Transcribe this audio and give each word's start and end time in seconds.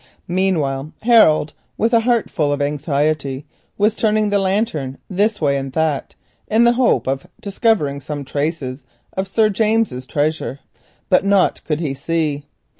Meanwhile 0.33 0.93
Harold, 1.03 1.53
with 1.77 1.93
a 1.93 1.99
heart 1.99 2.27
full 2.31 2.51
of 2.51 2.59
anxiety, 2.59 3.45
was 3.77 3.93
turning 3.93 4.31
the 4.31 4.39
lantern 4.39 4.97
this 5.11 5.39
way 5.39 5.57
and 5.57 5.71
that 5.73 6.15
in 6.47 6.63
the 6.63 6.73
hope 6.73 7.05
of 7.05 7.27
discovering 7.39 7.99
some 8.01 8.25
traces 8.25 8.83
of 9.13 9.27
Sir 9.27 9.49
James's 9.51 10.07
treasure, 10.07 10.59
but 11.07 11.23
naught 11.23 11.61
could 11.67 11.81
he 11.81 11.93
see. 11.93 12.45